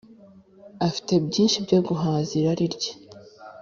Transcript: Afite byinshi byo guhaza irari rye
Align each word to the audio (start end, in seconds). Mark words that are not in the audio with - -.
Afite 0.87 1.11
byinshi 1.27 1.57
byo 1.65 1.79
guhaza 1.87 2.31
irari 2.39 2.65
rye 2.75 2.91